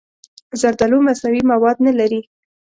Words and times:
زردالو 0.61 0.97
مصنوعي 1.07 1.41
مواد 1.51 1.77
نه 1.85 1.91
لري. 1.99 2.21